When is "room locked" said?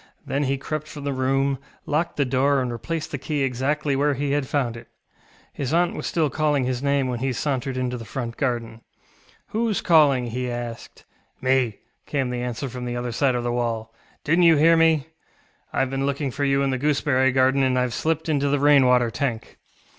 1.13-2.17